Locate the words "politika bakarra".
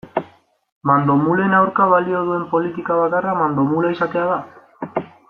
2.57-3.37